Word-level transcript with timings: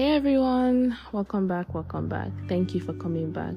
Hey 0.00 0.12
everyone, 0.16 0.96
welcome 1.12 1.46
back, 1.46 1.74
welcome 1.74 2.08
back. 2.08 2.30
Thank 2.48 2.74
you 2.74 2.80
for 2.80 2.94
coming 2.94 3.32
back. 3.32 3.54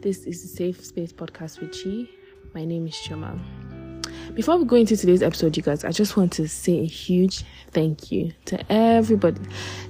This 0.00 0.24
is 0.24 0.42
the 0.42 0.48
Safe 0.48 0.84
Space 0.84 1.12
Podcast 1.12 1.60
with 1.60 1.70
Chi. 1.70 2.10
My 2.52 2.64
name 2.64 2.88
is 2.88 2.94
Chioma. 2.94 3.38
Before 4.34 4.56
we 4.56 4.64
go 4.64 4.74
into 4.74 4.96
today's 4.96 5.22
episode, 5.22 5.56
you 5.56 5.62
guys, 5.62 5.84
I 5.84 5.92
just 5.92 6.16
want 6.16 6.32
to 6.32 6.48
say 6.48 6.80
a 6.80 6.84
huge 6.84 7.44
thank 7.70 8.10
you 8.10 8.32
to 8.46 8.60
everybody. 8.72 9.40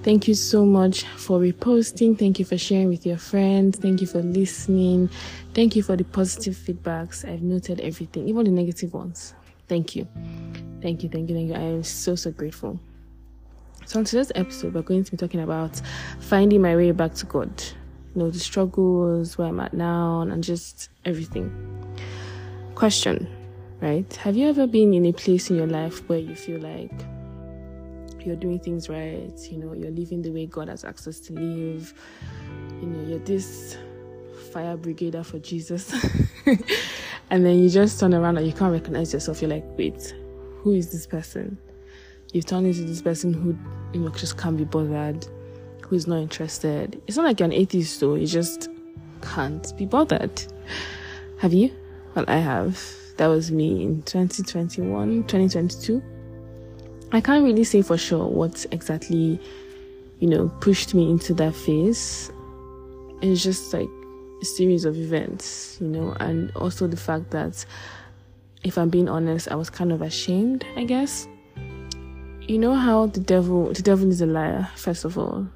Thank 0.03 0.29
you 0.29 0.35
so 0.35 0.66
much 0.66 1.04
for 1.04 1.40
reposting. 1.40 2.18
Thank 2.18 2.39
you 2.39 2.45
for 2.45 2.59
sharing 2.59 2.91
with 2.91 3.07
your 3.07 3.16
friends. 3.16 3.79
Thank 3.79 4.02
you 4.02 4.07
for 4.07 4.20
listening. 4.20 5.09
Thank 5.55 5.75
you 5.75 5.82
for 5.82 5.96
the 5.96 6.05
positive 6.05 6.55
feedbacks. 6.55 7.27
I've 7.27 7.41
noted 7.41 7.80
everything, 7.80 8.29
even 8.29 8.45
the 8.45 8.50
negative 8.50 8.93
ones. 8.93 9.32
Thank 9.68 9.96
you. 9.96 10.07
Thank 10.82 11.02
you, 11.02 11.08
thank 11.08 11.30
you, 11.30 11.35
thank 11.35 11.49
you. 11.49 11.55
I 11.55 11.61
am 11.61 11.82
so, 11.82 12.14
so 12.14 12.30
grateful. 12.30 12.79
So, 13.89 14.01
on 14.01 14.05
today's 14.05 14.31
episode, 14.35 14.75
we're 14.75 14.83
going 14.83 15.03
to 15.03 15.11
be 15.11 15.17
talking 15.17 15.41
about 15.41 15.81
finding 16.21 16.61
my 16.61 16.77
way 16.77 16.91
back 16.91 17.15
to 17.15 17.25
God. 17.25 17.51
You 18.14 18.23
know, 18.23 18.31
the 18.31 18.39
struggles, 18.39 19.39
where 19.39 19.49
I'm 19.49 19.59
at 19.61 19.73
now, 19.73 20.21
and 20.21 20.45
just 20.45 20.91
everything. 21.07 21.51
Question, 22.75 23.27
right? 23.81 24.14
Have 24.17 24.37
you 24.37 24.47
ever 24.47 24.67
been 24.67 24.93
in 24.93 25.07
a 25.07 25.13
place 25.14 25.49
in 25.49 25.57
your 25.57 25.69
life 25.69 26.07
where 26.07 26.19
you 26.19 26.35
feel 26.35 26.61
like 26.61 26.93
you're 28.21 28.37
doing 28.37 28.59
things 28.59 28.91
right? 28.91 29.33
You 29.51 29.57
know, 29.57 29.73
you're 29.73 29.91
living 29.91 30.21
the 30.21 30.33
way 30.33 30.45
God 30.45 30.69
has 30.69 30.85
asked 30.85 31.09
us 31.09 31.19
to 31.21 31.33
live. 31.33 31.95
You 32.83 32.89
know, 32.89 33.09
you're 33.09 33.20
this 33.20 33.78
fire 34.53 34.77
brigader 34.77 35.25
for 35.25 35.39
Jesus. 35.39 35.95
and 37.31 37.47
then 37.47 37.59
you 37.59 37.70
just 37.70 37.98
turn 37.98 38.12
around 38.12 38.36
and 38.36 38.47
you 38.47 38.53
can't 38.53 38.70
recognize 38.70 39.14
yourself. 39.14 39.41
You're 39.41 39.50
like, 39.50 39.64
wait, 39.78 40.14
who 40.59 40.75
is 40.75 40.92
this 40.92 41.06
person? 41.06 41.56
You've 42.32 42.44
turned 42.44 42.66
into 42.66 42.82
this 42.82 43.00
person 43.00 43.32
who 43.32 43.56
you 43.92 44.04
know 44.04 44.10
just 44.10 44.36
can't 44.36 44.56
be 44.56 44.64
bothered, 44.64 45.26
who 45.82 45.96
is 45.96 46.06
not 46.06 46.18
interested. 46.18 47.00
It's 47.06 47.16
not 47.16 47.24
like 47.24 47.40
you're 47.40 47.46
an 47.46 47.52
atheist 47.54 48.00
though, 48.00 48.16
you 48.16 48.26
just 48.26 48.68
can't 49.22 49.74
be 49.78 49.86
bothered. 49.86 50.42
Have 51.38 51.54
you? 51.54 51.70
Well, 52.14 52.26
I 52.28 52.36
have. 52.36 52.82
That 53.16 53.28
was 53.28 53.50
me 53.50 53.82
in 53.82 54.02
2021, 54.02 55.24
2022. 55.24 56.02
I 57.12 57.20
can't 57.20 57.42
really 57.42 57.64
say 57.64 57.80
for 57.80 57.96
sure 57.96 58.26
what 58.26 58.66
exactly, 58.70 59.40
you 60.20 60.28
know, 60.28 60.48
pushed 60.60 60.94
me 60.94 61.10
into 61.10 61.32
that 61.34 61.54
phase. 61.54 62.30
It's 63.22 63.42
just 63.42 63.72
like 63.72 63.88
a 64.42 64.44
series 64.44 64.84
of 64.84 64.96
events, 64.96 65.78
you 65.80 65.88
know, 65.88 66.14
and 66.20 66.52
also 66.54 66.86
the 66.86 66.96
fact 66.96 67.30
that 67.30 67.64
if 68.62 68.76
I'm 68.76 68.90
being 68.90 69.08
honest, 69.08 69.50
I 69.50 69.54
was 69.54 69.70
kind 69.70 69.92
of 69.92 70.02
ashamed, 70.02 70.66
I 70.76 70.84
guess 70.84 71.26
you 72.48 72.58
know 72.58 72.74
how 72.74 73.06
the 73.06 73.20
devil 73.20 73.72
the 73.74 73.82
devil 73.82 74.08
is 74.08 74.22
a 74.22 74.27
liar 74.27 74.68
first 74.74 75.04
of 75.04 75.18
all. 75.18 75.46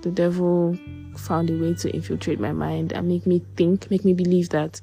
The 0.00 0.10
devil 0.10 0.76
found 1.16 1.50
a 1.50 1.58
way 1.58 1.74
to 1.74 1.90
infiltrate 1.90 2.40
my 2.40 2.52
mind 2.52 2.92
and 2.92 3.06
make 3.06 3.26
me 3.26 3.42
think 3.56 3.90
make 3.90 4.04
me 4.04 4.14
believe 4.14 4.48
that 4.50 4.80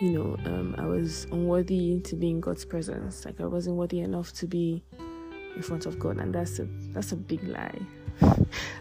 you 0.00 0.10
know 0.10 0.36
um, 0.44 0.74
i 0.78 0.84
was 0.84 1.24
unworthy 1.32 2.00
to 2.00 2.14
be 2.14 2.30
in 2.30 2.40
god's 2.40 2.64
presence. 2.64 3.24
Like 3.24 3.40
i 3.40 3.46
wasn't 3.46 3.76
worthy 3.76 4.00
enough 4.00 4.32
to 4.34 4.46
be 4.46 4.84
in 5.56 5.62
front 5.62 5.84
of 5.84 5.98
god. 5.98 6.18
And 6.18 6.32
that's 6.32 6.60
a 6.60 6.68
that's 6.92 7.10
a 7.12 7.16
big 7.16 7.42
lie. 7.48 7.78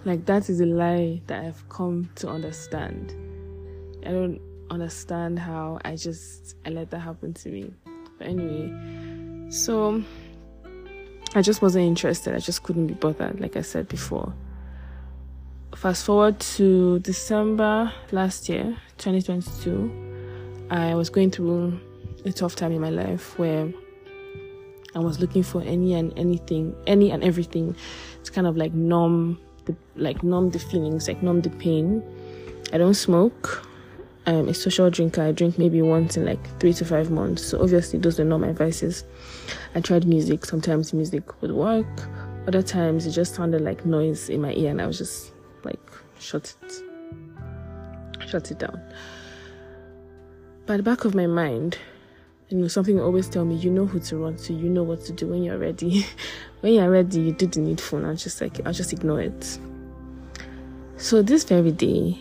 Like 0.05 0.25
that 0.25 0.49
is 0.49 0.61
a 0.61 0.65
lie 0.67 1.21
that 1.27 1.43
i've 1.43 1.67
come 1.69 2.09
to 2.15 2.29
understand. 2.29 3.11
I 4.05 4.11
don't 4.11 4.39
understand 4.69 5.39
how 5.39 5.79
i 5.83 5.95
just 5.95 6.57
i 6.65 6.69
let 6.69 6.91
that 6.91 6.99
happen 6.99 7.33
to 7.33 7.49
me. 7.49 7.73
But 8.19 8.27
anyway 8.27 9.23
so 9.53 10.03
I 11.35 11.41
just 11.41 11.61
wasn't 11.61 11.85
interested. 11.85 12.35
I 12.35 12.39
just 12.39 12.61
couldn't 12.63 12.87
be 12.87 12.93
bothered, 12.93 13.39
like 13.39 13.57
I 13.57 13.61
said 13.61 13.87
before. 13.87 14.33
Fast 15.75 16.05
forward 16.05 16.39
to 16.39 16.99
December 16.99 17.91
last 18.11 18.47
year, 18.47 18.77
2022, 18.99 20.67
I 20.69 20.93
was 20.93 21.09
going 21.09 21.31
through 21.31 21.79
a 22.25 22.31
tough 22.31 22.55
time 22.55 22.71
in 22.71 22.79
my 22.79 22.91
life 22.91 23.37
where 23.39 23.73
I 24.95 24.99
was 24.99 25.19
looking 25.19 25.41
for 25.41 25.63
any 25.63 25.95
and 25.95 26.13
anything, 26.17 26.75
any 26.85 27.09
and 27.09 27.23
everything 27.23 27.75
to 28.23 28.31
kind 28.31 28.45
of 28.45 28.55
like 28.55 28.73
numb 28.73 29.39
the 29.65 29.75
like 29.95 30.23
numb 30.23 30.51
the 30.51 30.59
feelings, 30.59 31.07
like 31.07 31.23
numb 31.23 31.41
the 31.41 31.49
pain. 31.49 32.03
I 32.71 32.77
don't 32.77 32.93
smoke. 32.93 33.67
I'm 34.25 34.47
a 34.47 34.53
social 34.53 34.89
drinker. 34.89 35.21
I 35.21 35.31
drink 35.31 35.57
maybe 35.57 35.81
once 35.81 36.15
in 36.15 36.25
like 36.25 36.59
three 36.59 36.73
to 36.73 36.85
five 36.85 37.11
months. 37.11 37.45
So 37.45 37.61
obviously 37.61 37.99
those 37.99 38.19
are 38.19 38.25
not 38.25 38.39
my 38.39 38.53
vices. 38.53 39.03
I 39.75 39.81
tried 39.81 40.05
music. 40.07 40.45
Sometimes 40.45 40.93
music 40.93 41.41
would 41.41 41.51
work. 41.51 41.87
Other 42.47 42.61
times 42.61 43.05
it 43.05 43.11
just 43.11 43.35
sounded 43.35 43.61
like 43.61 43.85
noise 43.85 44.29
in 44.29 44.41
my 44.41 44.53
ear 44.53 44.71
and 44.71 44.81
I 44.81 44.87
was 44.87 44.97
just 44.97 45.33
like 45.63 45.79
shut 46.19 46.55
it 46.61 46.83
shut 48.27 48.49
it 48.49 48.59
down. 48.59 48.81
By 50.65 50.77
the 50.77 50.83
back 50.83 51.05
of 51.05 51.13
my 51.13 51.27
mind, 51.27 51.77
you 52.49 52.57
know, 52.57 52.67
something 52.67 52.99
always 52.99 53.27
tell 53.29 53.45
me, 53.45 53.55
you 53.55 53.69
know 53.69 53.85
who 53.85 53.99
to 53.99 54.17
run 54.17 54.37
to, 54.37 54.53
you 54.53 54.69
know 54.69 54.83
what 54.83 55.03
to 55.05 55.11
do 55.11 55.27
when 55.27 55.43
you're 55.43 55.57
ready. 55.57 56.05
when 56.61 56.73
you're 56.73 56.89
ready, 56.89 57.19
you 57.19 57.31
do 57.31 57.47
the 57.47 57.59
needful 57.59 57.99
and 57.99 58.07
I'll 58.07 58.15
just 58.15 58.41
like 58.41 58.65
I'll 58.65 58.73
just 58.73 58.93
ignore 58.93 59.21
it. 59.21 59.59
So 60.97 61.21
this 61.21 61.43
very 61.43 61.71
day, 61.71 62.17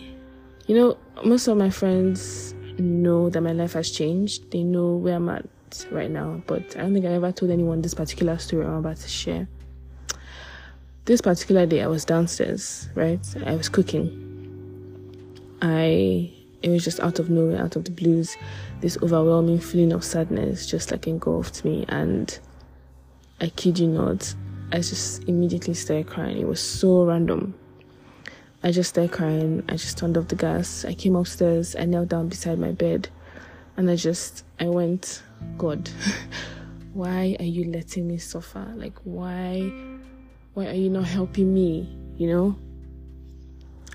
you 0.67 0.75
know, 0.75 0.97
most 1.25 1.47
of 1.47 1.57
my 1.57 1.69
friends 1.69 2.53
know 2.77 3.29
that 3.29 3.41
my 3.41 3.51
life 3.51 3.73
has 3.73 3.91
changed. 3.91 4.51
They 4.51 4.63
know 4.63 4.95
where 4.95 5.15
I'm 5.15 5.29
at 5.29 5.45
right 5.91 6.09
now, 6.09 6.41
but 6.47 6.75
I 6.77 6.81
don't 6.81 6.93
think 6.93 7.05
I 7.05 7.09
ever 7.09 7.31
told 7.31 7.51
anyone 7.51 7.81
this 7.81 7.93
particular 7.93 8.37
story 8.37 8.65
I'm 8.65 8.75
about 8.75 8.97
to 8.97 9.07
share. 9.09 9.47
This 11.05 11.19
particular 11.19 11.65
day, 11.65 11.81
I 11.81 11.87
was 11.87 12.05
downstairs, 12.05 12.89
right? 12.95 13.19
I 13.45 13.55
was 13.55 13.67
cooking. 13.67 14.29
I, 15.61 16.31
it 16.61 16.69
was 16.69 16.83
just 16.83 16.99
out 17.01 17.19
of 17.19 17.29
nowhere, 17.29 17.61
out 17.61 17.75
of 17.75 17.83
the 17.83 17.91
blues, 17.91 18.37
this 18.79 18.97
overwhelming 19.01 19.59
feeling 19.59 19.91
of 19.91 20.03
sadness 20.03 20.65
just 20.65 20.91
like 20.91 21.07
engulfed 21.07 21.65
me. 21.65 21.85
And 21.89 22.37
I 23.41 23.49
kid 23.49 23.79
you 23.79 23.87
not, 23.87 24.33
I 24.71 24.77
just 24.77 25.23
immediately 25.25 25.73
started 25.73 26.07
crying. 26.07 26.37
It 26.37 26.47
was 26.47 26.61
so 26.61 27.03
random. 27.03 27.55
I 28.65 28.71
just 28.71 28.91
started 28.91 29.11
crying. 29.11 29.61
I 29.67 29.73
just 29.73 29.97
turned 29.97 30.17
off 30.17 30.29
the 30.29 30.37
gas. 30.37 30.85
I 30.85 30.93
came 30.93 31.17
upstairs. 31.17 31.75
I 31.75 31.83
knelt 31.83 32.07
down 32.07 32.29
beside 32.29 32.59
my 32.59 32.71
bed. 32.71 33.09
And 33.75 33.89
I 33.89 33.97
just, 33.97 34.45
I 34.57 34.67
went, 34.67 35.21
God, 35.57 35.89
why 36.93 37.35
are 37.39 37.45
you 37.45 37.65
letting 37.65 38.07
me 38.07 38.17
suffer? 38.17 38.65
Like, 38.77 38.97
why, 39.03 39.69
why 40.53 40.67
are 40.67 40.73
you 40.73 40.89
not 40.89 41.05
helping 41.05 41.53
me? 41.53 41.93
You 42.15 42.27
know? 42.27 42.59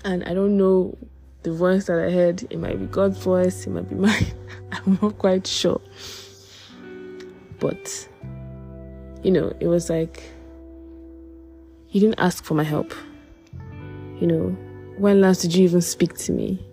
And 0.05 0.23
I 0.25 0.35
don't 0.35 0.55
know 0.55 0.95
the 1.41 1.51
voice 1.51 1.87
that 1.87 1.97
I 1.97 2.11
heard. 2.11 2.43
It 2.51 2.59
might 2.59 2.79
be 2.79 2.85
God's 2.85 3.17
voice. 3.17 3.65
It 3.65 3.71
might 3.71 3.89
be 3.89 3.95
mine. 4.07 4.33
I'm 4.71 4.99
not 5.01 5.17
quite 5.17 5.47
sure. 5.47 5.81
But, 7.59 8.07
you 9.23 9.31
know, 9.31 9.51
it 9.59 9.65
was 9.65 9.89
like, 9.89 10.21
He 11.87 11.99
didn't 11.99 12.19
ask 12.19 12.43
for 12.43 12.53
my 12.53 12.63
help 12.63 12.93
you 14.19 14.27
know, 14.27 14.49
when 14.97 15.21
last 15.21 15.41
did 15.41 15.55
you 15.55 15.63
even 15.63 15.81
speak 15.81 16.17
to 16.19 16.31
me? 16.31 16.65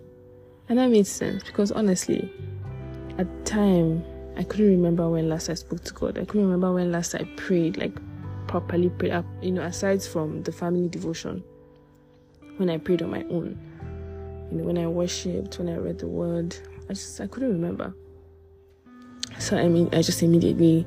And 0.69 0.79
that 0.79 0.91
made 0.91 1.07
sense 1.07 1.45
because 1.45 1.71
honestly, 1.71 2.33
at 3.19 3.27
the 3.27 3.51
time, 3.51 4.05
I 4.37 4.43
couldn't 4.43 4.67
remember 4.67 5.09
when 5.09 5.29
last 5.29 5.49
I 5.49 5.55
spoke 5.55 5.83
to 5.85 5.95
God. 5.95 6.19
I 6.19 6.25
couldn't 6.25 6.45
remember 6.45 6.73
when 6.73 6.93
last 6.93 7.15
I 7.15 7.25
prayed, 7.37 7.77
like 7.79 7.97
properly 8.49 8.91
prayed 8.91 9.13
up, 9.13 9.25
you 9.41 9.53
know, 9.53 9.63
aside 9.63 10.03
from 10.03 10.43
the 10.43 10.53
family 10.53 10.89
devotion. 10.89 11.43
When 12.57 12.69
I 12.69 12.79
prayed 12.79 13.03
on 13.03 13.11
my 13.11 13.23
own. 13.25 13.59
You 14.51 14.59
know, 14.59 14.65
when 14.65 14.79
I 14.79 14.87
worshipped, 14.87 15.59
when 15.59 15.69
I 15.69 15.77
read 15.77 15.99
the 15.99 16.07
word. 16.07 16.57
I 16.89 16.93
just 16.93 17.21
I 17.21 17.27
couldn't 17.27 17.53
remember. 17.53 17.95
So 19.39 19.57
I 19.57 19.69
mean 19.69 19.89
I 19.93 20.03
just 20.03 20.23
immediately 20.23 20.87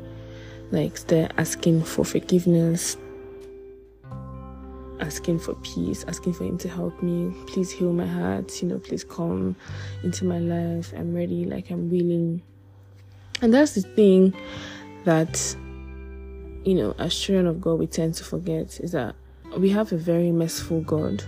like 0.72 0.98
started 0.98 1.34
asking 1.40 1.84
for 1.84 2.06
forgiveness, 2.06 2.98
asking 5.00 5.40
for 5.40 5.56
peace, 5.56 6.04
asking 6.08 6.34
for 6.34 6.44
Him 6.44 6.58
to 6.60 6.70
help 6.70 7.02
me. 7.02 7.34
Please 7.48 7.72
heal 7.72 7.94
my 7.94 8.06
heart, 8.06 8.62
you 8.62 8.68
know, 8.68 8.80
please 8.80 9.04
come 9.04 9.56
into 10.04 10.26
my 10.26 10.40
life. 10.40 10.94
I'm 10.96 11.14
ready, 11.14 11.46
like 11.46 11.70
I'm 11.70 11.90
willing. 11.90 12.42
And 13.42 13.54
that's 13.54 13.74
the 13.74 13.82
thing 13.82 14.34
that, 15.06 15.56
you 16.66 16.76
know, 16.76 16.94
as 17.00 17.16
children 17.18 17.48
of 17.48 17.62
God, 17.62 17.80
we 17.80 17.88
tend 17.88 18.16
to 18.16 18.24
forget 18.24 18.80
is 18.82 18.92
that 18.92 19.16
we 19.58 19.70
have 19.70 19.92
a 19.92 19.98
very 19.98 20.32
merciful 20.32 20.82
God, 20.82 21.24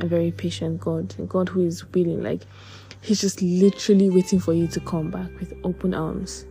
a 0.00 0.06
very 0.06 0.30
patient 0.30 0.80
God, 0.80 1.14
a 1.18 1.22
God 1.22 1.48
who 1.48 1.64
is 1.64 1.84
willing, 1.92 2.22
like, 2.22 2.42
He's 3.00 3.20
just 3.20 3.40
literally 3.40 4.10
waiting 4.10 4.40
for 4.40 4.52
you 4.52 4.66
to 4.68 4.80
come 4.80 5.10
back 5.10 5.30
with 5.38 5.54
open 5.62 5.94
arms, 5.94 6.44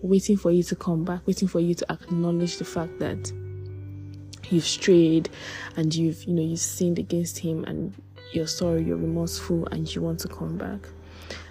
waiting 0.00 0.36
for 0.36 0.50
you 0.50 0.62
to 0.62 0.76
come 0.76 1.04
back, 1.04 1.26
waiting 1.26 1.48
for 1.48 1.60
you 1.60 1.74
to 1.74 1.92
acknowledge 1.92 2.56
the 2.56 2.64
fact 2.64 2.98
that 2.98 3.30
you've 4.50 4.66
strayed 4.66 5.28
and 5.76 5.94
you've 5.94 6.24
you 6.24 6.34
know 6.34 6.42
you've 6.42 6.58
sinned 6.58 6.98
against 6.98 7.38
him 7.38 7.64
and 7.64 7.94
you're 8.32 8.46
sorry 8.46 8.82
you're 8.82 8.96
remorseful 8.96 9.66
and 9.68 9.94
you 9.94 10.02
want 10.02 10.18
to 10.18 10.28
come 10.28 10.56
back 10.56 10.88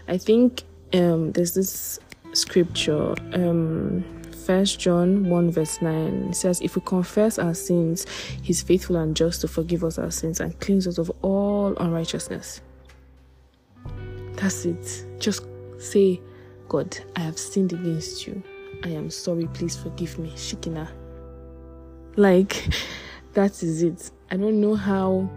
i 0.07 0.17
think 0.17 0.63
um, 0.93 1.31
there's 1.31 1.53
this 1.53 1.99
scripture 2.33 3.13
um, 3.33 4.03
First 4.45 4.79
John 4.79 5.29
1 5.29 5.51
verse 5.51 5.81
9. 5.81 6.29
It 6.29 6.35
says, 6.35 6.61
If 6.61 6.75
we 6.75 6.81
confess 6.81 7.37
our 7.37 7.53
sins, 7.53 8.07
he's 8.41 8.61
faithful 8.63 8.95
and 8.95 9.15
just 9.15 9.41
to 9.41 9.47
forgive 9.47 9.83
us 9.83 9.99
our 9.99 10.09
sins 10.09 10.39
and 10.39 10.59
cleanse 10.59 10.87
us 10.87 10.97
of 10.97 11.11
all 11.21 11.75
unrighteousness. 11.77 12.59
That's 14.33 14.65
it. 14.65 15.05
Just 15.19 15.45
say, 15.77 16.19
God, 16.69 16.97
I 17.15 17.19
have 17.19 17.37
sinned 17.37 17.73
against 17.73 18.25
you. 18.25 18.41
I 18.83 18.89
am 18.89 19.11
sorry. 19.11 19.47
Please 19.53 19.77
forgive 19.77 20.17
me. 20.17 20.31
Shikina. 20.31 20.89
Like, 22.15 22.67
that 23.33 23.63
is 23.63 23.83
it. 23.83 24.11
I 24.29 24.37
don't 24.37 24.61
know 24.61 24.75
how 24.75 25.29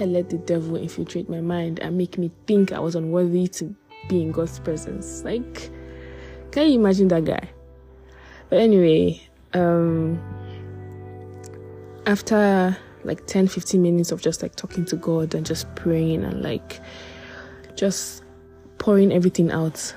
I 0.00 0.04
let 0.04 0.30
the 0.30 0.38
devil 0.38 0.76
infiltrate 0.76 1.28
my 1.28 1.40
mind 1.40 1.78
and 1.80 1.96
make 1.96 2.16
me 2.16 2.30
think 2.46 2.72
I 2.72 2.78
was 2.78 2.94
unworthy 2.94 3.48
to 3.48 3.74
be 4.08 4.22
in 4.22 4.32
God's 4.32 4.58
presence. 4.58 5.22
Like, 5.24 5.70
can 6.52 6.68
you 6.68 6.80
imagine 6.80 7.08
that 7.08 7.24
guy? 7.24 7.50
But 8.48 8.60
anyway, 8.60 9.22
um, 9.52 10.20
after 12.06 12.76
like 13.04 13.26
10 13.26 13.48
15 13.48 13.80
minutes 13.80 14.12
of 14.12 14.20
just 14.20 14.42
like 14.42 14.56
talking 14.56 14.84
to 14.86 14.96
God 14.96 15.34
and 15.34 15.46
just 15.46 15.74
praying 15.74 16.24
and 16.24 16.42
like 16.42 16.80
just 17.76 18.22
pouring 18.78 19.12
everything 19.12 19.50
out 19.50 19.94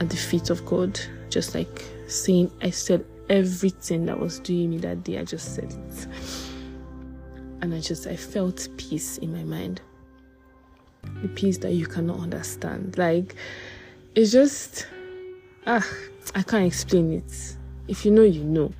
at 0.00 0.10
the 0.10 0.16
feet 0.16 0.50
of 0.50 0.64
God, 0.66 0.98
just 1.30 1.54
like 1.54 1.84
saying, 2.06 2.50
I 2.62 2.70
said 2.70 3.04
everything 3.28 4.06
that 4.06 4.18
was 4.18 4.40
doing 4.40 4.70
me 4.70 4.78
that 4.78 5.04
day, 5.04 5.18
I 5.18 5.24
just 5.24 5.54
said 5.54 5.72
it. 5.72 6.06
And 7.60 7.74
I 7.74 7.80
just, 7.80 8.06
I 8.06 8.16
felt 8.16 8.68
peace 8.76 9.18
in 9.18 9.32
my 9.32 9.44
mind. 9.44 9.80
The 11.22 11.28
peace 11.28 11.58
that 11.58 11.72
you 11.72 11.86
cannot 11.86 12.20
understand. 12.20 12.98
Like, 12.98 13.34
it's 14.14 14.32
just, 14.32 14.86
ah, 15.66 15.86
I 16.34 16.42
can't 16.42 16.66
explain 16.66 17.12
it. 17.12 17.56
If 17.88 18.04
you 18.04 18.10
know, 18.10 18.22
you 18.22 18.44
know. 18.44 18.72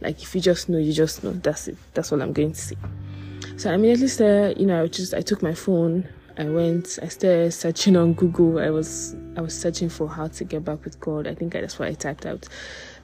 Like, 0.00 0.22
if 0.22 0.34
you 0.34 0.40
just 0.40 0.68
know, 0.68 0.78
you 0.78 0.92
just 0.92 1.24
know. 1.24 1.32
That's 1.32 1.68
it. 1.68 1.76
That's 1.94 2.12
all 2.12 2.22
I'm 2.22 2.32
going 2.32 2.52
to 2.52 2.60
say. 2.60 2.76
So 3.56 3.70
I 3.70 3.74
immediately 3.74 4.08
said, 4.08 4.58
you 4.60 4.66
know, 4.66 4.82
I 4.82 4.86
just, 4.86 5.14
I 5.14 5.20
took 5.20 5.42
my 5.42 5.54
phone, 5.54 6.06
I 6.38 6.44
went, 6.44 6.98
I 7.02 7.08
started 7.08 7.52
searching 7.52 7.96
on 7.96 8.12
Google. 8.12 8.58
I 8.58 8.68
was 8.68 9.16
I 9.36 9.40
was 9.40 9.58
searching 9.58 9.88
for 9.88 10.08
how 10.08 10.28
to 10.28 10.44
get 10.44 10.64
back 10.64 10.84
with 10.84 11.00
God. 11.00 11.26
I 11.26 11.34
think 11.34 11.54
that's 11.54 11.78
why 11.78 11.86
I 11.86 11.94
typed 11.94 12.26
out 12.26 12.46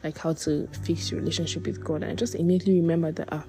like 0.05 0.19
how 0.19 0.35
to 0.35 0.69
fix 0.85 1.11
your 1.11 1.21
relationship 1.21 1.67
with 1.67 1.83
God. 1.83 2.03
And 2.03 2.13
I 2.13 2.15
just 2.15 2.35
immediately 2.35 2.81
remembered 2.81 3.17
that 3.17 3.29
ah, 3.33 3.45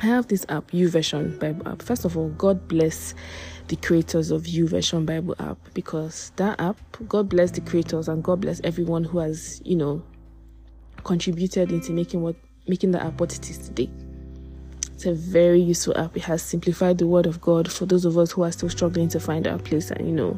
I 0.00 0.06
have 0.06 0.28
this 0.28 0.46
app, 0.48 0.70
YouVersion 0.70 1.38
Bible 1.38 1.68
app. 1.68 1.82
First 1.82 2.04
of 2.04 2.16
all, 2.16 2.30
God 2.30 2.66
bless 2.68 3.14
the 3.66 3.76
creators 3.76 4.30
of 4.30 4.46
U 4.46 4.64
YouVersion 4.64 5.04
Bible 5.04 5.34
app 5.38 5.58
because 5.74 6.32
that 6.36 6.58
app, 6.58 6.78
God 7.08 7.28
bless 7.28 7.50
the 7.50 7.60
creators 7.60 8.08
and 8.08 8.24
God 8.24 8.40
bless 8.40 8.60
everyone 8.64 9.04
who 9.04 9.18
has, 9.18 9.60
you 9.64 9.76
know, 9.76 10.02
contributed 11.04 11.72
into 11.72 11.92
making 11.92 12.22
what 12.22 12.36
making 12.66 12.92
the 12.92 13.02
app 13.02 13.20
what 13.20 13.34
it 13.34 13.50
is 13.50 13.58
today. 13.58 13.90
It's 14.98 15.06
a 15.06 15.14
very 15.14 15.60
useful 15.60 15.96
app. 15.96 16.16
It 16.16 16.24
has 16.24 16.42
simplified 16.42 16.98
the 16.98 17.06
word 17.06 17.26
of 17.26 17.40
God 17.40 17.70
for 17.70 17.86
those 17.86 18.04
of 18.04 18.18
us 18.18 18.32
who 18.32 18.42
are 18.42 18.50
still 18.50 18.68
struggling 18.68 19.08
to 19.10 19.20
find 19.20 19.46
our 19.46 19.56
place 19.56 19.92
and, 19.92 20.04
you 20.04 20.12
know, 20.12 20.36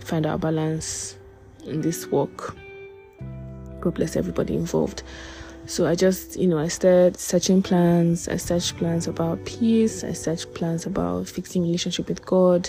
find 0.00 0.26
our 0.26 0.36
balance 0.36 1.16
in 1.64 1.80
this 1.80 2.06
work. 2.08 2.54
God 3.80 3.94
bless 3.94 4.14
everybody 4.14 4.54
involved. 4.54 5.02
So 5.64 5.86
I 5.86 5.94
just, 5.94 6.38
you 6.38 6.46
know, 6.46 6.58
I 6.58 6.68
started 6.68 7.18
searching 7.18 7.62
plans. 7.62 8.28
I 8.28 8.36
searched 8.36 8.76
plans 8.76 9.08
about 9.08 9.42
peace. 9.46 10.04
I 10.04 10.12
searched 10.12 10.52
plans 10.52 10.84
about 10.84 11.26
fixing 11.26 11.62
relationship 11.62 12.06
with 12.06 12.22
God. 12.22 12.68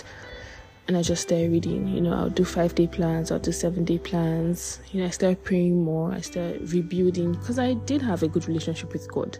And 0.86 0.96
I 0.96 1.02
just 1.02 1.20
started 1.20 1.52
reading. 1.52 1.88
You 1.88 2.00
know, 2.00 2.14
I'll 2.14 2.30
do 2.30 2.46
five 2.46 2.74
day 2.74 2.86
plans. 2.86 3.30
I'll 3.30 3.38
do 3.38 3.52
seven 3.52 3.84
day 3.84 3.98
plans. 3.98 4.80
You 4.92 5.02
know, 5.02 5.08
I 5.08 5.10
started 5.10 5.44
praying 5.44 5.84
more. 5.84 6.10
I 6.10 6.22
started 6.22 6.72
rebuilding 6.72 7.32
because 7.32 7.58
I 7.58 7.74
did 7.74 8.00
have 8.00 8.22
a 8.22 8.28
good 8.28 8.48
relationship 8.48 8.94
with 8.94 9.12
God. 9.12 9.36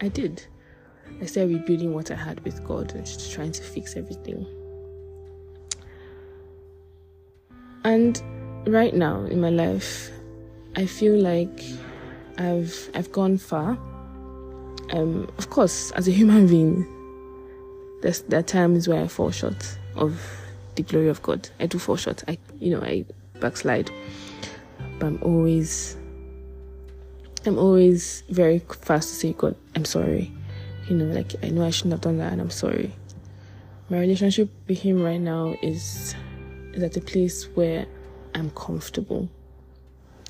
I 0.00 0.08
did. 0.08 0.48
I 1.20 1.26
started 1.26 1.52
rebuilding 1.52 1.92
what 1.92 2.10
I 2.10 2.14
had 2.14 2.40
with 2.44 2.64
God 2.64 2.94
and 2.94 3.04
just 3.04 3.32
trying 3.32 3.52
to 3.52 3.62
fix 3.62 3.96
everything. 3.96 4.46
And 7.84 8.22
right 8.66 8.94
now 8.94 9.22
in 9.24 9.40
my 9.40 9.50
life, 9.50 10.10
I 10.76 10.86
feel 10.86 11.18
like 11.18 11.62
I've 12.38 12.90
I've 12.94 13.12
gone 13.12 13.36
far. 13.36 13.78
Um, 14.92 15.30
of 15.38 15.50
course, 15.50 15.90
as 15.92 16.08
a 16.08 16.10
human 16.10 16.46
being, 16.46 16.86
there's 18.02 18.22
there 18.22 18.40
are 18.40 18.44
times 18.44 18.88
where 18.88 19.02
I 19.02 19.08
fall 19.08 19.30
short 19.30 19.78
of 19.96 20.20
the 20.76 20.82
glory 20.82 21.08
of 21.08 21.22
God. 21.22 21.48
I 21.58 21.66
do 21.66 21.78
fall 21.78 21.96
short. 21.96 22.24
I 22.28 22.38
you 22.58 22.70
know 22.70 22.82
I 22.82 23.04
backslide, 23.40 23.90
but 24.98 25.06
I'm 25.06 25.18
always 25.22 25.96
I'm 27.44 27.58
always 27.58 28.22
very 28.30 28.60
fast 28.60 29.08
to 29.10 29.14
say, 29.14 29.32
God, 29.34 29.54
I'm 29.74 29.84
sorry 29.84 30.32
you 30.90 30.96
know, 30.96 31.04
like 31.04 31.36
I 31.44 31.50
know 31.50 31.64
I 31.64 31.70
shouldn't 31.70 31.92
have 31.92 32.00
done 32.00 32.18
that 32.18 32.32
and 32.32 32.40
I'm 32.40 32.50
sorry. 32.50 32.92
My 33.88 34.00
relationship 34.00 34.50
with 34.66 34.80
him 34.80 35.00
right 35.00 35.20
now 35.20 35.54
is 35.62 36.16
is 36.74 36.82
at 36.82 36.96
a 36.96 37.00
place 37.00 37.44
where 37.54 37.86
I'm 38.34 38.50
comfortable. 38.50 39.28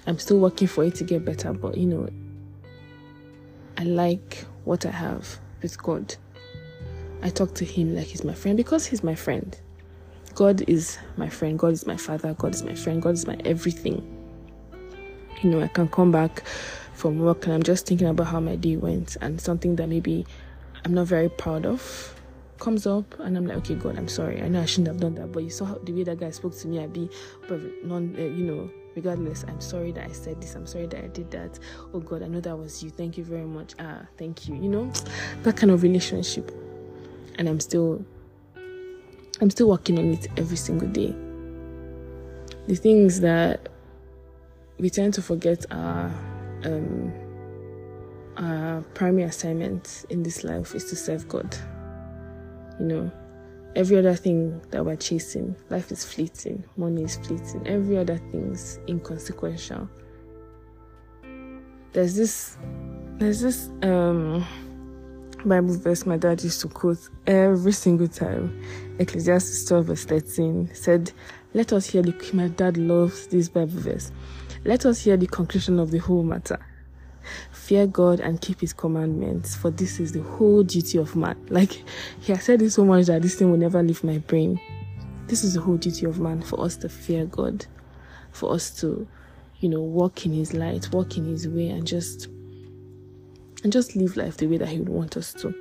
I'm 0.07 0.19
still 0.19 0.39
working 0.39 0.69
for 0.69 0.85
it 0.85 0.95
to 0.97 1.05
get 1.05 1.25
better, 1.25 1.55
but 1.55 1.79
you 1.79 1.87
know, 1.87 2.09
I 3.79 3.85
like 3.85 4.45
what 4.65 4.85
I 4.85 4.91
have 4.91 5.39
with 5.63 5.83
God. 5.83 6.15
I 7.23 7.31
talk 7.31 7.55
to 7.55 7.65
him 7.65 7.95
like 7.95 8.07
he's 8.07 8.25
my 8.25 8.35
friend 8.35 8.57
because 8.57 8.85
he's 8.85 9.03
my 9.03 9.15
friend. 9.15 9.59
God 10.35 10.63
is 10.69 10.99
my 11.17 11.31
friend. 11.31 11.59
God 11.59 11.73
is 11.73 11.87
my 11.87 11.97
father. 11.97 12.35
God 12.35 12.55
is 12.55 12.63
my 12.63 12.75
friend. 12.75 13.01
God 13.01 13.15
is 13.15 13.27
my 13.27 13.37
everything. 13.47 14.17
You 15.43 15.51
know, 15.51 15.63
I 15.63 15.69
can 15.69 15.89
come 15.89 16.13
back 16.13 16.45
from 16.93 17.19
work 17.19 17.45
and 17.47 17.55
I'm 17.55 17.63
just 17.63 17.87
thinking 17.87 18.09
about 18.09 18.27
how 18.27 18.41
my 18.41 18.57
day 18.57 18.77
went 18.77 19.17
and 19.23 19.41
something 19.41 19.77
that 19.77 19.89
maybe 19.89 20.27
I'm 20.85 20.95
not 20.95 21.07
very 21.07 21.29
proud 21.29 21.67
of 21.67 22.15
comes 22.61 22.87
up 22.87 23.19
and 23.19 23.37
I'm 23.37 23.47
like, 23.47 23.57
okay, 23.59 23.75
God, 23.75 23.99
I'm 23.99 24.07
sorry. 24.07 24.41
I 24.41 24.49
know 24.49 24.61
I 24.61 24.67
shouldn't 24.67 24.89
have 24.89 25.01
done 25.01 25.15
that, 25.17 25.33
but 25.33 25.43
you 25.43 25.51
saw 25.51 25.65
how, 25.65 25.79
the 25.79 25.93
way 25.93 26.05
that 26.05 26.21
guy 26.21 26.31
spoke 26.31 26.57
to 26.59 26.69
me. 26.69 26.79
I'd 26.79 26.93
be, 26.93 27.11
but 27.49 27.59
non, 27.83 28.15
uh, 28.17 28.21
you 28.21 28.45
know, 28.45 28.71
regardless, 28.95 29.45
I'm 29.49 29.61
sorry 29.61 29.91
that 29.93 30.05
I 30.05 30.13
said 30.13 30.41
this. 30.41 30.55
I'm 30.55 30.67
sorry 30.67 30.87
that 30.87 31.03
I 31.03 31.09
did 31.09 31.31
that. 31.33 31.59
Oh 31.93 31.99
God, 31.99 32.23
I 32.23 32.29
know 32.29 32.41
that 32.41 32.57
was 32.57 32.83
you. 32.83 32.91
Thank 32.91 33.19
you 33.19 33.25
very 33.25 33.47
much. 33.47 33.75
Ah, 33.81 34.03
thank 34.17 34.47
you. 34.47 34.55
You 34.55 34.69
know, 34.69 34.93
that 35.43 35.57
kind 35.57 35.73
of 35.73 35.83
relationship, 35.83 36.53
and 37.37 37.49
I'm 37.49 37.61
still, 37.61 38.05
I'm 39.41 39.51
still 39.51 39.69
working 39.69 39.99
on 39.99 40.13
it 40.13 40.29
every 40.37 40.57
single 40.57 40.89
day. 40.89 41.15
The 42.69 42.77
things 42.77 43.21
that 43.21 43.69
we 44.79 44.91
tend 44.91 45.15
to 45.15 45.23
forget 45.23 45.65
are. 45.73 46.13
Um, 46.63 47.11
our 48.41 48.83
primary 48.95 49.25
assignment 49.25 50.07
in 50.09 50.23
this 50.23 50.45
life 50.45 50.75
is 50.75 50.85
to 50.87 50.97
serve 50.97 51.29
God. 51.29 51.55
You 52.79 52.87
know, 52.87 53.13
every 53.77 53.99
other 53.99 54.15
thing 54.15 54.61
that 54.71 54.85
we're 54.85 54.97
chasing, 54.97 55.55
life 55.69 55.93
is 55.93 56.05
fleeting, 56.05 56.65
money 56.77 57.05
is 57.05 57.17
fleeting, 57.17 57.67
every 57.67 57.99
other 57.99 58.17
thing's 58.17 58.79
inconsequential. 58.89 59.89
There's 61.93 62.17
this, 62.17 62.57
there's 63.19 63.41
this 63.41 63.69
um, 63.83 64.47
Bible 65.45 65.77
verse 65.77 66.07
my 66.07 66.17
dad 66.17 66.43
used 66.43 66.61
to 66.63 66.69
quote 66.69 67.09
every 67.27 67.73
single 67.73 68.09
time. 68.09 68.63
Ecclesiastes 68.99 69.65
12 69.67 69.87
verse 69.87 70.05
13 70.05 70.71
said, 70.73 71.13
"Let 71.53 71.73
us 71.73 71.87
hear 71.87 72.03
the." 72.03 72.15
My 72.33 72.49
dad 72.49 72.77
loves 72.77 73.27
this 73.27 73.49
Bible 73.49 73.81
verse. 73.81 74.13
Let 74.65 74.87
us 74.87 75.01
hear 75.01 75.17
the 75.17 75.27
conclusion 75.27 75.79
of 75.79 75.91
the 75.91 75.99
whole 75.99 76.23
matter. 76.23 76.59
Fear 77.53 77.89
God 77.89 78.21
and 78.21 78.41
keep 78.41 78.61
his 78.61 78.73
commandments, 78.73 79.55
for 79.55 79.71
this 79.71 80.01
is 80.01 80.13
the 80.13 80.23
whole 80.23 80.63
duty 80.63 80.99
of 80.99 81.15
man. 81.17 81.37
Like 81.49 81.83
he 82.21 82.33
has 82.33 82.45
said 82.45 82.63
it 82.63 82.71
so 82.71 82.85
much 82.85 83.07
that 83.07 83.23
this 83.23 83.35
thing 83.37 83.51
will 83.51 83.59
never 83.59 83.83
leave 83.83 84.03
my 84.05 84.19
brain. 84.19 84.61
This 85.27 85.45
is 85.45 85.55
the 85.55 85.61
whole 85.61 85.77
duty 85.77 86.07
of 86.07 86.19
man 86.19 86.43
for 86.43 86.61
us 86.61 86.77
to 86.79 86.89
fear 86.89 87.27
God, 87.27 87.67
for 88.33 88.53
us 88.53 88.71
to, 88.81 89.07
you 89.61 89.69
know, 89.69 89.81
walk 89.81 90.27
in 90.27 90.33
his 90.33 90.55
light, 90.55 90.93
walk 90.93 91.17
in 91.17 91.25
his 91.25 91.47
way 91.47 91.69
and 91.69 91.87
just 91.87 92.29
and 93.63 93.73
just 93.73 93.95
live 93.95 94.17
life 94.17 94.37
the 94.39 94.47
way 94.47 94.57
that 94.57 94.69
he 94.69 94.79
would 94.79 94.89
want 94.89 95.17
us 95.17 95.33
to. 95.35 95.55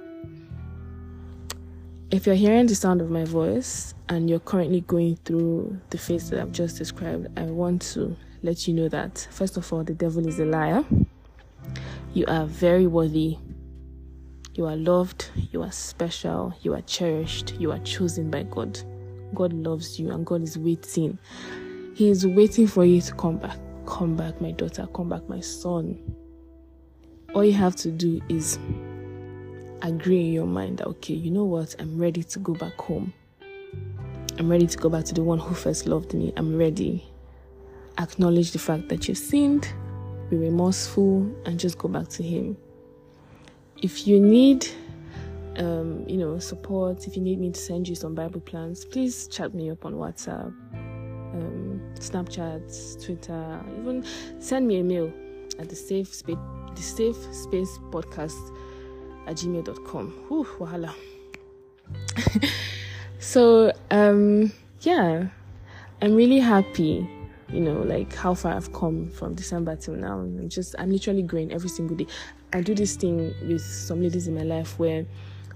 If 2.12 2.26
you're 2.26 2.36
hearing 2.36 2.66
the 2.66 2.74
sound 2.74 3.02
of 3.02 3.12
my 3.12 3.24
voice 3.26 3.94
and 4.08 4.28
you're 4.30 4.40
currently 4.40 4.82
going 4.82 5.18
through 5.26 5.80
the 5.92 5.98
phase 6.00 6.30
that 6.32 6.40
I've 6.40 6.52
just 6.52 6.78
described, 6.78 7.28
I 7.38 7.44
want 7.44 7.84
to 7.94 8.16
let 8.42 8.68
you 8.68 8.74
know 8.74 8.90
that 8.90 9.28
first 9.30 9.58
of 9.58 9.72
all, 9.72 9.84
the 9.84 9.94
devil 9.94 10.26
is 10.26 10.40
a 10.40 10.46
liar. 10.46 10.84
You 12.14 12.26
are 12.28 12.46
very 12.46 12.88
worthy. 12.88 13.38
You 14.56 14.66
are 14.66 14.76
loved. 14.76 15.30
You 15.52 15.62
are 15.64 15.72
special. 15.72 16.54
You 16.62 16.74
are 16.74 16.82
cherished. 16.82 17.56
You 17.60 17.72
are 17.72 17.80
chosen 17.80 18.30
by 18.30 18.44
God. 18.44 18.80
God 19.34 19.54
loves 19.54 20.00
you 20.00 20.12
and 20.12 20.26
God 20.26 20.42
is 20.42 20.58
waiting. 20.58 21.18
He 21.94 22.10
is 22.10 22.26
waiting 22.26 22.68
for 22.68 22.84
you 22.86 23.02
to 23.02 23.14
come 23.14 23.38
back. 23.38 23.58
Come 23.86 24.16
back, 24.16 24.42
my 24.42 24.52
daughter. 24.52 24.88
Come 24.94 25.10
back, 25.10 25.28
my 25.30 25.40
son. 25.40 25.98
All 27.34 27.46
you 27.46 27.54
have 27.54 27.76
to 27.78 27.92
do 27.92 28.22
is 28.28 28.58
agree 29.82 30.28
in 30.28 30.34
your 30.34 30.48
mind 30.48 30.80
that, 30.80 30.88
okay, 30.88 31.14
you 31.14 31.32
know 31.32 31.44
what? 31.46 31.76
I'm 31.80 32.00
ready 32.00 32.24
to 32.24 32.40
go 32.40 32.54
back 32.54 32.76
home. 32.76 33.14
I'm 34.38 34.50
ready 34.50 34.68
to 34.68 34.78
go 34.78 34.90
back 34.90 35.06
to 35.06 35.14
the 35.14 35.24
one 35.24 35.38
who 35.38 35.54
first 35.54 35.86
loved 35.86 36.14
me. 36.14 36.34
I'm 36.38 36.58
ready. 36.58 37.06
acknowledge 38.00 38.52
the 38.52 38.60
fact 38.60 38.90
that 38.90 39.08
you've 39.08 39.18
sinned, 39.18 39.72
be 40.30 40.38
remorseful, 40.38 41.30
and 41.46 41.60
just 41.60 41.78
go 41.78 41.88
back 41.88 42.08
to 42.10 42.24
Him. 42.24 42.58
If 43.82 44.08
you 44.08 44.20
need, 44.20 44.68
um, 45.58 46.04
you 46.08 46.18
know, 46.18 46.40
support, 46.40 47.08
if 47.08 47.16
you 47.16 47.22
need 47.22 47.40
me 47.40 47.52
to 47.52 47.60
send 47.60 47.88
you 47.88 47.96
some 47.96 48.16
Bible 48.16 48.42
plans, 48.42 48.86
please 48.86 49.28
chat 49.28 49.54
me 49.54 49.70
up 49.72 49.86
on 49.86 49.94
WhatsApp, 49.94 50.54
um, 51.34 51.82
Snapchat, 51.96 53.04
Twitter, 53.06 53.62
even 53.80 54.06
send 54.40 54.68
me 54.68 54.80
a 54.80 54.84
mail 54.84 55.12
at 55.60 55.70
the 55.70 55.76
safe 55.76 56.14
space, 56.14 56.38
the 56.76 56.82
safe 56.82 57.18
space 57.34 57.78
podcast 57.92 58.56
at 59.28 59.36
gmail.com. 59.36 60.12
Whew, 60.28 60.48
wahala. 60.60 60.94
so, 63.20 63.72
um, 63.92 64.52
yeah, 64.82 65.28
I'm 66.02 66.16
really 66.16 66.40
happy 66.40 67.08
you 67.52 67.60
know, 67.60 67.82
like 67.82 68.14
how 68.14 68.34
far 68.34 68.54
I've 68.54 68.72
come 68.74 69.10
from 69.10 69.36
December 69.36 69.76
till 69.76 69.96
now. 69.96 70.20
I'm 70.20 70.50
just, 70.50 70.76
I'm 70.78 70.92
literally 70.92 71.24
growing 71.24 71.52
every 71.52 71.70
single 71.70 71.96
day. 71.96 72.08
I 72.54 72.62
do 72.62 72.76
this 72.76 72.96
thing 72.96 73.34
with 73.48 73.62
some 73.62 74.02
ladies 74.02 74.28
in 74.28 74.36
my 74.36 74.44
life 74.44 74.78
where 74.80 75.06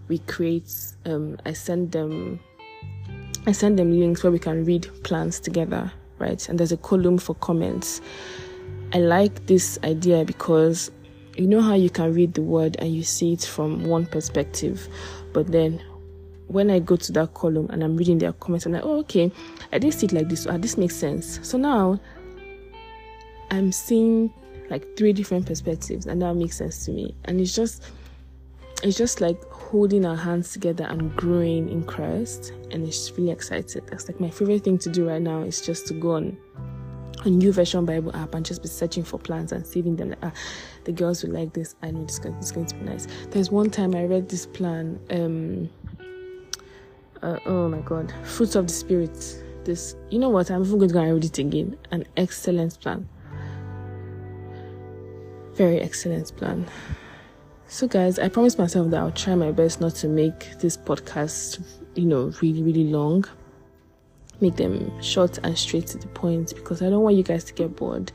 we 0.08 0.20
create, 0.20 0.74
um, 1.06 1.38
I 1.46 1.54
send 1.54 1.92
them, 1.92 2.40
I 3.46 3.52
send 3.52 3.78
them 3.78 3.98
links 4.00 4.24
where 4.24 4.32
we 4.32 4.40
can 4.40 4.66
read 4.66 4.90
plans 5.04 5.40
together, 5.40 5.92
right? 6.20 6.48
And 6.50 6.60
there's 6.60 6.72
a 6.72 6.78
column 6.78 7.18
for 7.18 7.36
comments. 7.36 8.02
I 8.94 9.00
like 9.00 9.46
this 9.48 9.80
idea 9.84 10.24
because 10.26 10.92
you 11.36 11.48
know 11.48 11.62
how 11.62 11.74
you 11.74 11.90
can 11.90 12.14
read 12.14 12.36
the 12.36 12.44
word 12.44 12.76
and 12.78 12.94
you 12.94 13.04
see 13.04 13.34
it 13.34 13.44
from 13.44 13.84
one 13.86 14.06
perspective, 14.06 14.88
but 15.34 15.52
then 15.52 15.82
when 16.48 16.70
I 16.70 16.80
go 16.80 16.96
to 16.96 17.12
that 17.14 17.34
column 17.34 17.68
and 17.70 17.84
I'm 17.84 17.98
reading 17.98 18.18
their 18.18 18.34
comments, 18.34 18.66
I'm 18.66 18.74
like, 18.74 18.84
oh, 18.84 19.00
okay, 19.00 19.32
I 19.72 19.80
didn't 19.80 19.96
see 19.96 20.06
it 20.06 20.14
like 20.14 20.30
this. 20.30 20.46
Ah, 20.48 20.58
this 20.58 20.78
makes 20.78 20.96
sense. 20.96 21.40
So 21.42 21.58
now 21.58 22.00
I'm 23.52 23.72
seeing 23.72 24.34
like 24.70 24.98
three 24.98 25.14
different 25.14 25.46
perspectives, 25.46 26.06
and 26.06 26.22
that 26.22 26.36
makes 26.36 26.58
sense 26.58 26.86
to 26.86 26.92
me. 26.92 27.16
And 27.26 27.40
it's 27.40 27.56
just, 27.56 27.84
it's 28.84 28.98
just 28.98 29.22
like 29.22 29.44
holding 29.52 30.06
our 30.06 30.16
hands 30.16 30.52
together 30.54 30.86
and 30.86 31.16
growing 31.16 31.70
in 31.70 31.84
Christ, 31.84 32.54
and 32.72 32.86
it's 32.86 33.12
really 33.18 33.32
excited. 33.32 33.84
That's 33.88 34.08
like 34.08 34.20
my 34.20 34.30
favorite 34.30 34.64
thing 34.64 34.78
to 34.80 34.90
do 34.90 35.08
right 35.08 35.22
now 35.22 35.42
is 35.42 35.62
just 35.62 35.88
to 35.88 35.94
go 35.94 36.12
on 36.14 36.38
a 37.22 37.30
YouVersion 37.30 37.86
Bible 37.86 38.14
app 38.16 38.36
and 38.36 38.46
just 38.46 38.62
be 38.62 38.68
searching 38.68 39.04
for 39.04 39.18
plans 39.18 39.52
and 39.54 39.66
saving 39.66 39.96
them. 39.96 40.10
Like, 40.10 40.20
ah, 40.24 40.34
the 40.84 40.92
girls 40.92 41.24
will 41.24 41.32
like 41.32 41.54
this. 41.54 41.76
I 41.82 41.92
know 41.92 42.04
this 42.04 42.20
is 42.20 42.52
going 42.52 42.66
to 42.66 42.76
be 42.76 42.82
nice. 42.84 43.08
There's 43.30 43.50
one 43.50 43.70
time 43.70 43.96
I 43.96 44.04
read 44.04 44.28
this 44.28 44.46
plan. 44.46 45.00
Um, 45.10 45.70
uh, 47.24 47.40
oh 47.46 47.70
my 47.70 47.80
god, 47.80 48.14
fruits 48.24 48.56
of 48.56 48.68
the 48.68 48.74
spirit. 48.74 49.44
This, 49.64 49.96
you 50.10 50.20
know 50.20 50.30
what? 50.30 50.52
I'm 50.52 50.62
even 50.64 50.78
going 50.78 50.90
to 50.90 51.14
read 51.14 51.24
it 51.24 51.38
again. 51.38 51.78
An 51.92 52.06
excellent 52.18 52.80
plan. 52.82 53.08
Very 55.54 55.80
excellent 55.80 56.36
plan. 56.36 56.68
So, 57.68 57.88
guys, 57.88 58.20
I 58.20 58.28
promised 58.28 58.60
myself 58.60 58.90
that 58.92 59.00
I'll 59.00 59.12
try 59.12 59.36
my 59.36 59.52
best 59.52 59.80
not 59.80 59.96
to 59.96 60.08
make 60.10 60.60
this 60.60 60.76
podcast, 60.76 61.62
you 61.96 62.06
know, 62.06 62.34
really, 62.42 62.62
really 62.62 62.84
long. 62.90 63.24
Make 64.42 64.58
them 64.58 65.02
short 65.02 65.40
and 65.44 65.58
straight 65.58 65.88
to 65.88 65.98
the 65.98 66.08
point 66.08 66.54
because 66.56 66.82
I 66.82 66.90
don't 66.90 67.04
want 67.04 67.16
you 67.16 67.24
guys 67.24 67.46
to 67.46 67.54
get 67.54 67.76
bored. 67.78 68.12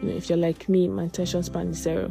You 0.00 0.08
know, 0.08 0.16
if 0.16 0.30
you're 0.30 0.38
like 0.38 0.66
me, 0.68 0.88
my 0.88 1.04
attention 1.04 1.42
span 1.42 1.68
is 1.68 1.76
zero. 1.76 2.10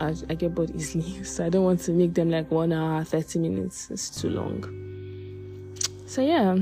I, 0.00 0.14
I 0.30 0.34
get 0.34 0.54
bored 0.54 0.70
easily, 0.74 1.22
so 1.24 1.44
I 1.44 1.50
don't 1.50 1.64
want 1.64 1.80
to 1.80 1.92
make 1.92 2.14
them 2.14 2.30
like 2.30 2.50
one 2.50 2.72
hour, 2.72 3.04
30 3.04 3.40
minutes. 3.40 3.90
It's 3.90 4.08
too 4.08 4.30
long. 4.30 4.85
So 6.06 6.22
yeah, 6.22 6.56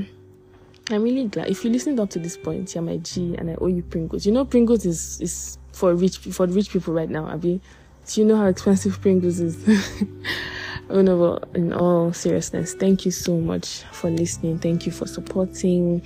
I'm 0.89 1.03
really 1.03 1.27
glad. 1.27 1.49
If 1.49 1.63
you 1.63 1.69
listened 1.69 1.99
up 1.99 2.09
to 2.11 2.19
this 2.19 2.35
point, 2.35 2.73
you're 2.73 2.83
my 2.83 2.97
G, 2.97 3.35
and 3.37 3.51
I 3.51 3.55
owe 3.55 3.67
you 3.67 3.83
Pringles. 3.83 4.25
You 4.25 4.31
know, 4.31 4.43
Pringles 4.43 4.85
is 4.85 5.21
is 5.21 5.57
for 5.71 5.93
rich 5.93 6.17
for 6.17 6.47
rich 6.47 6.71
people 6.71 6.95
right 6.95 7.09
now. 7.09 7.29
Abby, 7.29 7.61
do 8.07 8.21
you 8.21 8.25
know 8.25 8.37
how 8.37 8.47
expensive 8.47 8.99
Pringles 9.01 9.39
is? 9.39 9.55
oh 10.89 11.01
no, 11.03 11.37
in 11.53 11.73
all 11.73 12.11
seriousness, 12.11 12.73
thank 12.73 13.05
you 13.05 13.11
so 13.11 13.37
much 13.37 13.83
for 13.91 14.09
listening. 14.09 14.57
Thank 14.57 14.87
you 14.87 14.91
for 14.91 15.05
supporting. 15.05 16.01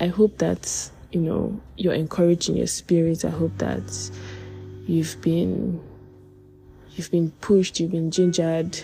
I 0.00 0.08
hope 0.08 0.38
that 0.38 0.90
you 1.12 1.20
know 1.20 1.60
you're 1.76 1.94
encouraging 1.94 2.56
your 2.56 2.66
spirit. 2.66 3.24
I 3.24 3.30
hope 3.30 3.56
that 3.58 4.10
you've 4.86 5.20
been 5.20 5.80
you've 6.96 7.10
been 7.12 7.30
pushed, 7.40 7.78
you've 7.78 7.92
been 7.92 8.10
gingered 8.10 8.82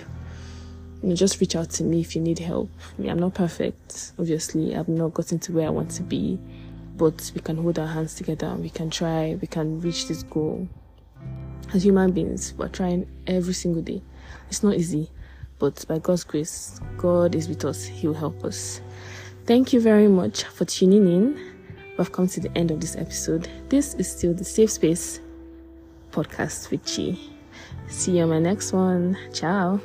you 1.06 1.10
know, 1.10 1.16
just 1.16 1.40
reach 1.40 1.54
out 1.54 1.70
to 1.70 1.84
me 1.84 2.00
if 2.00 2.16
you 2.16 2.20
need 2.20 2.40
help. 2.40 2.68
I 2.98 3.00
mean, 3.00 3.10
I'm 3.12 3.20
not 3.20 3.32
perfect, 3.32 4.10
obviously. 4.18 4.74
I've 4.74 4.88
not 4.88 5.14
gotten 5.14 5.38
to 5.38 5.52
where 5.52 5.68
I 5.68 5.70
want 5.70 5.92
to 5.92 6.02
be, 6.02 6.36
but 6.96 7.30
we 7.32 7.40
can 7.40 7.58
hold 7.58 7.78
our 7.78 7.86
hands 7.86 8.16
together. 8.16 8.52
We 8.56 8.70
can 8.70 8.90
try. 8.90 9.38
We 9.40 9.46
can 9.46 9.80
reach 9.80 10.08
this 10.08 10.24
goal. 10.24 10.66
As 11.72 11.84
human 11.84 12.10
beings, 12.10 12.54
we're 12.58 12.66
trying 12.66 13.06
every 13.28 13.54
single 13.54 13.82
day. 13.82 14.02
It's 14.48 14.64
not 14.64 14.74
easy, 14.74 15.08
but 15.60 15.84
by 15.86 16.00
God's 16.00 16.24
grace, 16.24 16.80
God 16.96 17.36
is 17.36 17.48
with 17.48 17.64
us. 17.64 17.84
He 17.84 18.08
will 18.08 18.14
help 18.14 18.44
us. 18.44 18.80
Thank 19.44 19.72
you 19.72 19.80
very 19.80 20.08
much 20.08 20.42
for 20.42 20.64
tuning 20.64 21.06
in. 21.06 21.54
We've 21.96 22.10
come 22.10 22.26
to 22.26 22.40
the 22.40 22.50
end 22.58 22.72
of 22.72 22.80
this 22.80 22.96
episode. 22.96 23.48
This 23.68 23.94
is 23.94 24.10
still 24.10 24.34
the 24.34 24.44
Safe 24.44 24.72
Space 24.72 25.20
podcast 26.10 26.72
with 26.72 26.84
Chi. 26.84 27.16
See 27.86 28.16
you 28.18 28.24
on 28.24 28.30
my 28.30 28.40
next 28.40 28.72
one. 28.72 29.16
Ciao. 29.32 29.80